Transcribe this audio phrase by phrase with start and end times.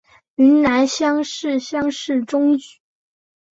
[0.33, 2.79] 云南乡试乡试中举。